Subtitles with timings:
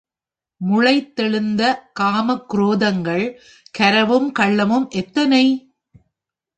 [0.61, 1.61] முளைத்தெழுந்த
[1.99, 3.25] காமக்குரோதங்கள்,
[3.79, 5.45] கரவும் கள்ளமும் எத்தனை?